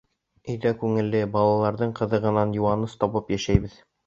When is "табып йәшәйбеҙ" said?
3.05-3.79